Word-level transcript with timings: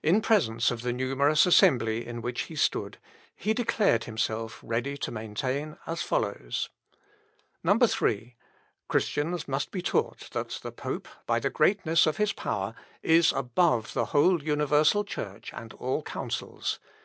In 0.00 0.20
presence 0.20 0.70
of 0.70 0.82
the 0.82 0.92
numerous 0.92 1.44
assembly 1.44 2.06
in 2.06 2.22
which 2.22 2.42
he 2.42 2.54
stood, 2.54 2.98
he 3.34 3.52
declared 3.52 4.04
himself 4.04 4.60
ready 4.62 4.96
to 4.98 5.10
maintain 5.10 5.76
as 5.88 6.02
follows: 6.02 6.70
3. 7.66 8.36
"Christians 8.86 9.48
must 9.48 9.72
be 9.72 9.82
taught 9.82 10.30
that 10.30 10.60
the 10.62 10.70
pope, 10.70 11.08
by 11.26 11.40
the 11.40 11.50
greatness 11.50 12.06
of 12.06 12.18
his 12.18 12.32
power, 12.32 12.76
is 13.02 13.32
above 13.32 13.92
the 13.92 14.04
whole 14.14 14.40
universal 14.40 15.02
Church 15.02 15.52
and 15.52 15.72
all 15.74 16.04
councils. 16.04 16.78